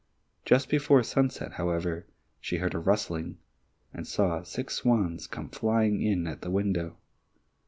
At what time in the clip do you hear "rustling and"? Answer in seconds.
2.79-4.07